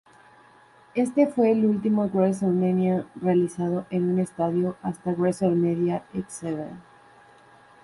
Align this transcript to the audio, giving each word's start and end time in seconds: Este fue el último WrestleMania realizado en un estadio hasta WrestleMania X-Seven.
Este 0.95 1.27
fue 1.27 1.51
el 1.51 1.63
último 1.63 2.07
WrestleMania 2.07 3.05
realizado 3.21 3.85
en 3.91 4.09
un 4.09 4.17
estadio 4.17 4.75
hasta 4.81 5.11
WrestleMania 5.11 6.05
X-Seven. 6.15 6.81